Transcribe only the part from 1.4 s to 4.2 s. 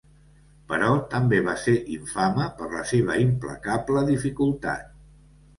va ser infame per la seva implacable